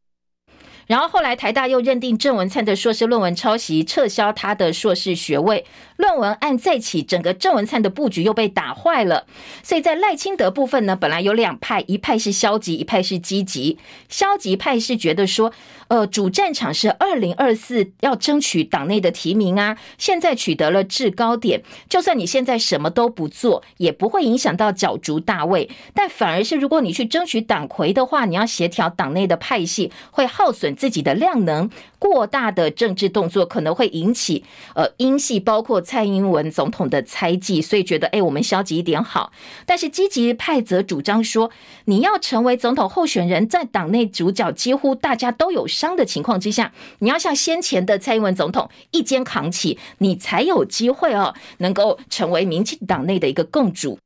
[0.92, 5.64] 然后后来台大又认定郑文灿的硕士论文抄袭，撤销他的硕士学位。
[5.96, 9.24] 论文案再起，整个郑文灿的布局又被打坏了。
[9.62, 13.78] 所以在赖清德部分呢，本来有两派，一派是消极，一派是积极。
[14.10, 15.50] 消极派是觉得说，
[15.92, 25.68] 呃，主战场是二零二四要争取党内的提名啊，现在取得了制高点，就算你现在什么都不做，也不会影响到角逐大位。
[25.92, 31.68] 但反而是如果你去争取党魁的话，你要协调党内的派系，会耗损自己的量能。
[31.98, 34.42] 过大的政治动作可能会引起
[34.74, 39.30] 呃英系包括蔡英文总统的猜忌，所以觉得哎，我们消极一点好。
[39.66, 41.52] 但是积极派则主张说，
[41.84, 53.98] 你要成为总统候选人，在党内主角几乎大家都有伤的情况之下，你要像先前的蔡英文总统一肩扛起，你才有机会哦，能够成为民进党内的一个共主。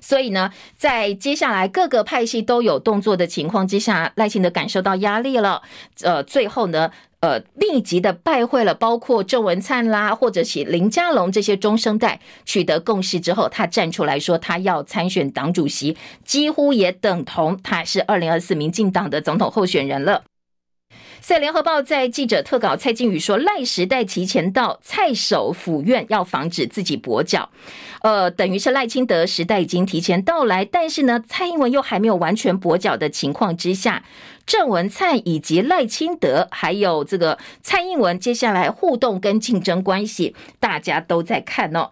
[0.00, 5.60] 所以呢，在接下来各个派系都有动作的情况之下，赖清德感受到压力了。
[6.00, 6.90] 呃，最后呢，
[7.20, 20.22] 呃，立即的拜会了，包括郑文灿啦，或者是林佳龙这些中生代，取得共识之后，他站出来说他要参选党主席，几乎也等同他是二零二四民进党的总统候选人了。
[21.20, 27.50] 在联合报在记者特稿，蔡靖宇说赖时代提前到，蔡首府院要防止自己跛脚，
[28.00, 34.04] 呃，等于是赖清德时代已经提前到来，但是呢，蔡英文又还没有完全跛脚的情况之下，
[34.48, 41.90] 郑文灿以及赖清德还有这个蔡英文接下来互动跟竞争关系，大家都在看哦。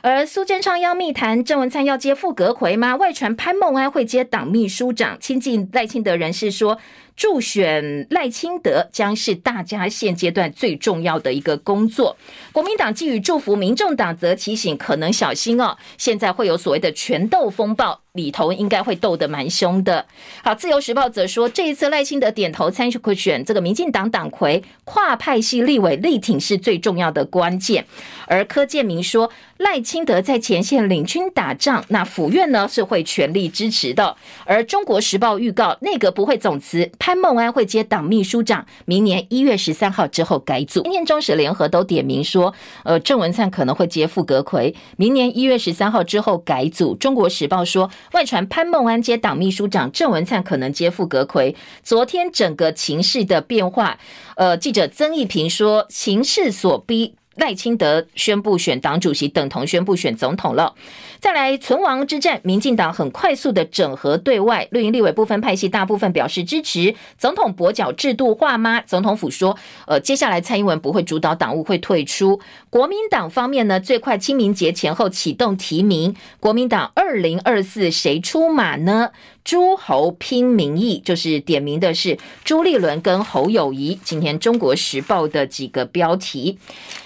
[0.00, 2.96] 而苏贞昌要密谈郑文灿要接傅格奎吗？
[2.96, 6.78] 外传潘孟安会接党秘书长，亲近赖清德人士说。
[7.18, 12.16] 助选赖清德将是大家现阶段最重要的一个工作。
[12.52, 15.76] 国民党寄予祝福，民众党则提醒可能小心哦。
[15.98, 20.06] 现在会有所谓的权斗风暴，里头应该会斗得蛮凶的。
[20.44, 27.84] 好，自由时报则说，这一次赖清德点头参选这个民进党党魁，跨派系立委力挺是最重要的关键。
[28.28, 34.16] 而柯建铭说，赖清德在前线领军打仗，那府院呢是会全力支持的。
[34.44, 36.88] 而中国时报预告，内阁不会总辞。
[37.08, 40.82] 潘孟安会接党秘书长，明年一月十三号之后改组。
[40.82, 42.52] 今天中时联合都点名说，
[42.84, 46.94] 呃，郑文灿可能会接副阁揆，明年一月十三号之后改组。
[46.94, 51.54] 中国时报说，外传潘孟安接党秘书长，郑文灿可能接副阁揆。
[51.82, 53.98] 昨天整个情势的变化，
[54.36, 57.14] 呃，记者曾益平说，情势所逼。
[57.38, 60.74] 赖清德宣布选党主席，等同宣布选总统了。
[61.20, 66.94] 再来存亡之战，民进党很快速的整合对外，绿营立委部分派系大部分表示支持。
[67.16, 68.80] 总统跛脚制度化吗？
[68.82, 72.38] 总统府说，呃，接下来蔡英文不会主导党务，会退出。
[72.70, 76.14] 国民党方面呢，最快清明节前后启动提名。
[76.38, 79.10] 国民党二零二四谁出马呢？
[79.42, 83.98] 诸侯拼民意，就是点名的是朱立伦跟侯友宜。
[84.04, 86.58] 今天中国时报的几个标题。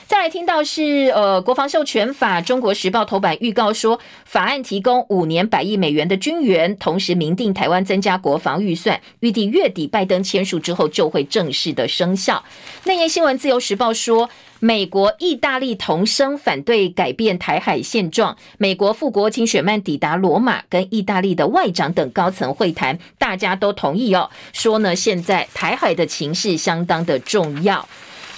[0.09, 12.45] 再来听到是呃，国防授权法，中国时报头版预告说，法案提供五年百亿美元的军援，同时明定台湾增加国防预算，预计月底拜登签署之后就会正式的生效。
[12.85, 14.29] 内页新闻自由时报说，
[14.65, 18.37] 美国、意大利同声反对改变台海现状。
[18.59, 27.89] 美国副国务卿雪曼抵达罗马，跟意大利的外长等高层会谈，大家都同意哦，说呢，现在台海的情势相当的重要。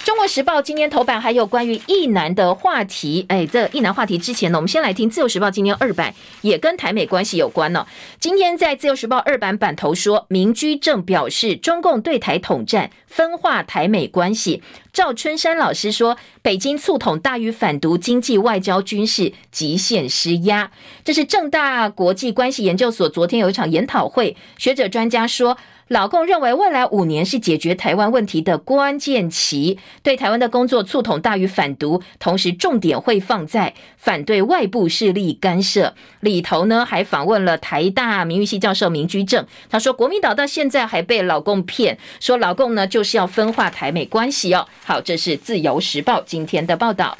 [0.05, 7.87] 中国时报今天头版还有关于役男的话题，哎，这役男话题之前呢，我们先来听自由时报今天二版，也跟台美关系有关呢。
[8.19, 14.61] 今天在自由时报二版版头说，民居正表示，中共对台统战分化台美关系。
[14.93, 20.69] 赵春山老师说，北京促统大于反独，经济、外交、军事极限施压。
[21.03, 25.57] 这是正大国际关系研究所昨天有一场研讨会，学者专家说。
[25.89, 35.93] 老共认为未来五年是解决台湾问题的关键期，对台湾的工作促统大于反独，同时重点会放在反对外部势力干涉。
[36.21, 44.67] 里头呢还访问了台大名誉系教授明居正，他说国民党到现在还被老共骗，说老共呢就是要分化台美关系哦。
[44.83, 47.15] 好，这是自由时报今天的报道。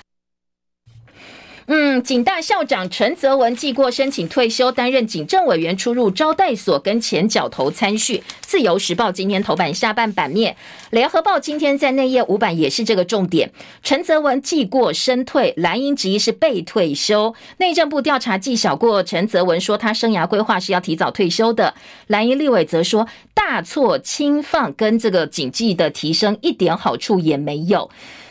[1.67, 8.21] 嗯，警大校长陈泽文记过申请退休，担任警政委员，出入招待所跟前角头参叙。
[8.41, 10.55] 自由时报今天头版下半版面，
[10.91, 13.51] 联合报今天在内页五版也是这个重点。
[13.81, 17.33] 陈泽文记过申退，蓝营质疑是被退休。
[17.57, 21.73] 内政部调查绩效过，陈泽文说他生涯规划是要提早退休的。
[22.05, 27.89] 蓝营立委则说大错轻放，跟这个警纪的提升一点好处也没有。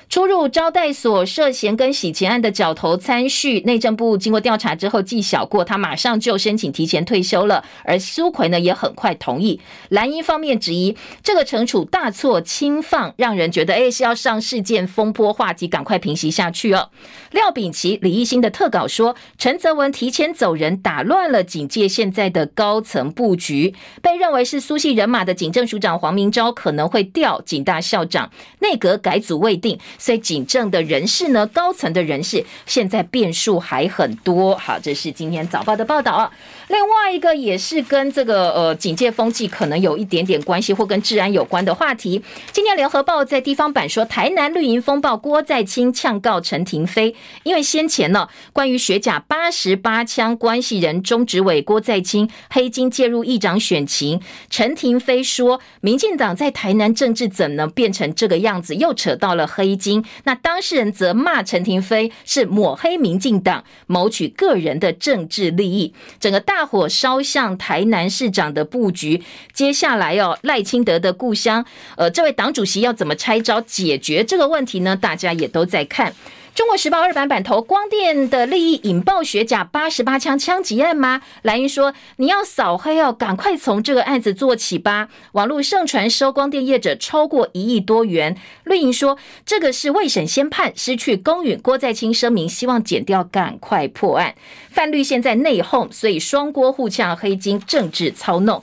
[0.09, 7.65] 出入招待所涉嫌跟洗钱案的角头参叙，内政部经过调查之后记小过，他马上就申请提前退休了。
[7.85, 9.61] 而苏奎呢也很快同意。
[9.89, 16.91] 蓝营方面质疑这个惩处大错轻放，让人觉得诶是要上事件风波话题赶快平息下去哦。
[17.33, 28.31] 廖秉琦、李义兴的特稿说，陈泽文提前走人，打乱了警界现在的高层布局，被认为是苏系人马的警政署长黄明昭可能会调警大校长，
[28.61, 29.79] 内阁改组未定。
[29.99, 34.57] 所以警政的人士呢，高层的人士现在变数还很多。
[34.57, 36.31] 好，这是今天早报的报道啊。
[36.69, 42.23] 另外一个也是跟这个呃警戒风气可能有一点点关系，或跟治安有关的话题。
[42.53, 59.77] 今天联合报在地方版说，台南绿营风暴，郭在清呛告陈亭妃，因为先前呢关于学甲八十八枪关系人中执委郭在清黑金介入议长选情，陈亭妃说，民进党在台南政治怎能变成这个样子，又扯到了黑
[60.25, 65.93] 那当事人则骂陈亭妃是抹黑民进党，谋取个人的政治利益。
[66.19, 69.23] 整个大火烧向台南市长的布局，
[69.53, 71.65] 接下来哦，赖清德的故乡，
[71.97, 74.97] 呃，这位党主席要怎么拆招解决这个问题呢？
[74.97, 76.15] 大家也都在看。
[76.55, 81.21] 中国时报二版版头，光电的利益引爆学甲八十八枪枪击案吗？
[81.43, 85.09] 蓝营说你要扫黑哦，赶快从这个案子做起吧。
[85.33, 88.37] 网络盛传收光电业者超过一亿多元。
[88.63, 91.59] 绿营说这个是未审先判，失去公允。
[91.61, 94.37] 郭在清声明希望检调赶快破案。
[94.71, 98.63] 范绿现在内讧，所以双锅互呛，黑金政治操弄。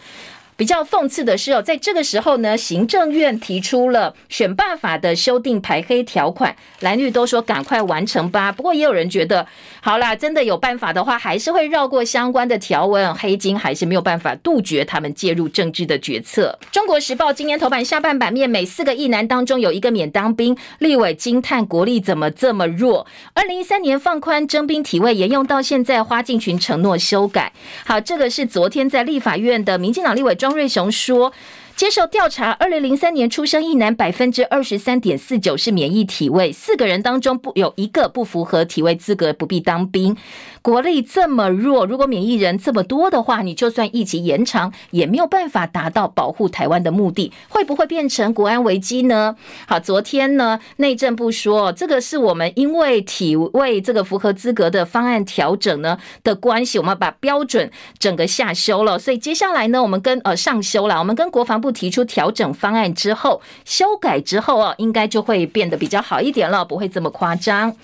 [0.61, 8.51] 比较讽刺的是哦，在这个时候呢，行政院提出了选罢法的修订排黑条款，蓝绿都说赶快完成吧。
[8.51, 9.47] 不过也有人觉得，
[9.81, 16.59] 好啦，真的有办法的话，还是会绕过相关的条文，黑金还是没有办法杜绝他们介入政治的决策。
[16.71, 23.07] 中国时报今年头版下半版面，每四个役男当中有一个免当兵，立委惊叹国力怎么这么弱？
[23.33, 27.51] 二零一三年放宽征兵体位，沿用到现在，花敬群承诺修改。
[27.83, 30.50] 好，这个是昨天在立法院的民进党立委庄。
[30.53, 31.33] 瑞雄说。
[31.75, 40.15] 接受调查，二零零三年出生一男百分之二十三点四九是免疫体位，四个人当中不有一个不符合体位资格，不必当兵。
[40.61, 49.35] 国力这么弱，如果免疫人这么多的话，你就算疫情延长，也没有办法达到保护台湾的目的，会不会变成国安危机呢？
[49.67, 61.70] 好，昨天呢，内政部说这个是我们因为体位这个符合资格的方案调整呢的关系，我们把标准整个下修了，所以接下来呢，我们跟呃上修了，我们跟国防部。
[61.71, 67.75] 提出调整方案之后，修改之后啊，应该就会变得比较好一点了，不会这么夸张。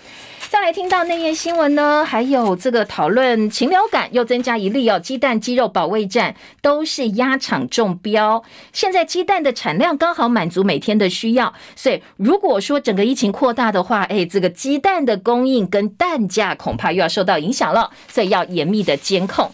[0.50, 8.42] 再来听到内页新闻呢，还有这个讨论禽流感又增加一例哦，鸡蛋、鸡肉保卫战都是鸭场中标。
[8.72, 19.52] 现在鸡蛋的产量刚好满足每天的需要，所以如果说整个疫情扩大的话，哎，这个鸡蛋的供应跟蛋价恐怕又要受到影响了，所以要严密的监控。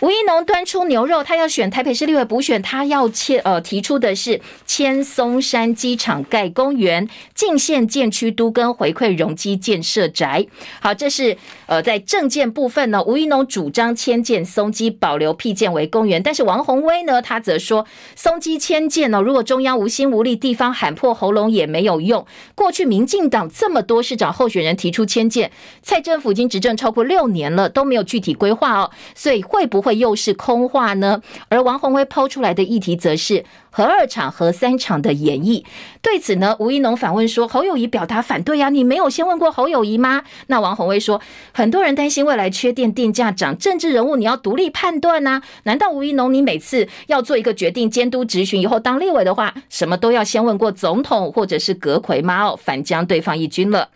[0.00, 10.46] 吴怡农端出牛肉，他要选台北市立委补选，他要迁呃提出的是迁松山机场盖公园，进县建区都跟回馈容积建设宅。
[10.80, 16.22] 好，这是呃在政见部分呢，吴怡农主张迁建松基，保留辟建为公园。
[16.22, 22.26] 但是王宏威呢，他则说松基迁建呢，如果中央无心无力，地方喊破喉咙也没有用。
[22.54, 25.50] 过去民进党这么多市长候选人提出迁建，
[25.82, 29.96] 蔡政府已经执政超过六年了，都没有具体规划哦，所以会不会会？
[29.96, 31.22] 又是空话呢？
[31.48, 35.64] 而王宏威抛出来的议题则是核二厂、核三厂的演绎。
[36.02, 41.20] 对此呢，吴怡农反问说：“侯友宜表达反对啊，你没有先问过侯友宜吗？”那王宏威说
[41.52, 45.42] ：“很多人担心未来缺电、电价涨，政治人物你要独立判断呐、啊。
[45.64, 52.44] 难道吴怡农你每次要做一个决定、监督执询以后当立委的话，什么都要先问过总统或者是阁揆吗？
[52.48, 53.88] 哦，反将对方一军了。”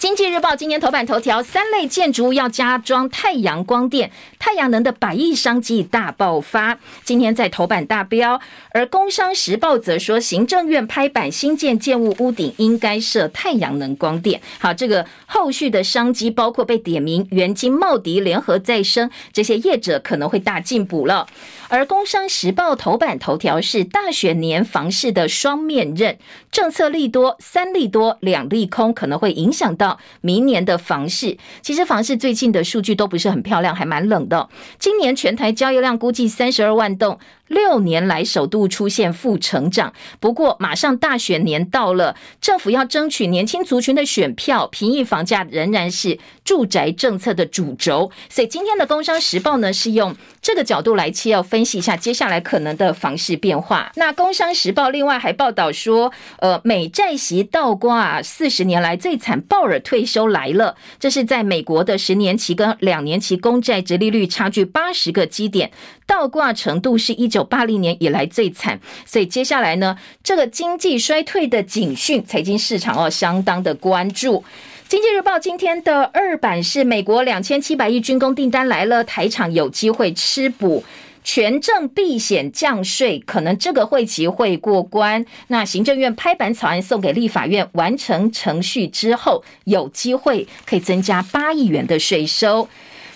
[0.00, 6.78] 经济日报今天头版头条：三类建筑物要加装太阳光电，太阳能的百亿商机大爆发。
[7.04, 8.40] 今天在头版大标，
[8.70, 14.40] 而工商时报则说，行政院拍板新建建物屋顶应该设太阳能光电。
[14.58, 21.26] 好，这个后续的商机包括被点名元金、茂迪、联合再生这些业者可能会大进补了。
[21.70, 26.18] 而工商时报头版头条是大选年房市的双面刃，
[26.50, 30.00] 政策利多三利多两利空，可能会影响到。
[30.20, 34.48] 明年的房市，其实房市最近的数据都不是很漂亮，还蛮冷的。
[34.80, 37.20] 今年全台交易量估计三十二万栋。
[37.46, 48.12] 六年来首度出现负成长，不过马上大选年到了，政府要争取年轻族群的选票，平抑房价仍然是住宅政策的主轴。
[48.28, 53.92] 所以今天的《工商时报》呢，是用这个角度来切，要分分析一下接下来可能的房市变化。
[53.96, 60.74] 那《工商时报》另外还报道说，呃，美债息倒挂，四十年来最惨，鲍尔退休来了。
[60.98, 65.70] 这是在美国的十年期跟两年期公债殖利率差距八十个基点，
[66.06, 67.44] 倒挂程度是一九。
[67.44, 74.42] 八零年以来最惨，所以接下来呢，这个经济衰退的警讯，财经市场哦相当的关注。
[74.86, 80.84] 经济日报今天的二版是美国两千七百亿军工订单来了，台厂有机会吃补，
[81.22, 85.24] 权证避险降税，可能这个会期会过关。
[85.48, 92.68] 那行政院拍板草案送给立法院，完成程序之后，有机会可以增加八亿元的税收。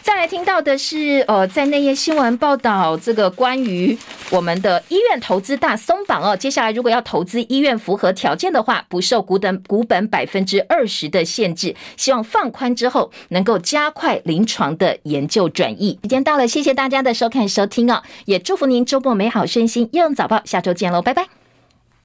[0.04, 3.96] 再来听到的是，呃，在内页新闻报道这个关于
[4.30, 6.36] 我们的医院投资大松绑哦。
[6.36, 11.74] 接下来如果要投资医院，符合条件的话，不受股本股本百分之二十的限制。
[11.96, 15.98] 希望放宽之后，能够加快临床的研究转移。
[16.02, 19.88] 时间到了，谢谢大家的收看收听哦，也祝福您周末美好身心。
[19.92, 21.43] 夜用早报，下周见喽，拜拜。